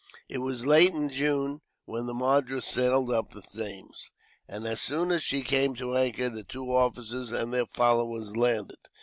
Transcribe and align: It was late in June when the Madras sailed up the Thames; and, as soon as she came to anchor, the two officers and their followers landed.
It 0.27 0.39
was 0.39 0.65
late 0.65 0.89
in 0.95 1.09
June 1.11 1.61
when 1.85 2.07
the 2.07 2.15
Madras 2.15 2.65
sailed 2.65 3.11
up 3.11 3.29
the 3.33 3.41
Thames; 3.43 4.09
and, 4.47 4.65
as 4.65 4.81
soon 4.81 5.11
as 5.11 5.21
she 5.21 5.43
came 5.43 5.75
to 5.75 5.95
anchor, 5.95 6.27
the 6.27 6.43
two 6.43 6.75
officers 6.75 7.31
and 7.31 7.53
their 7.53 7.67
followers 7.67 8.35
landed. 8.35 8.79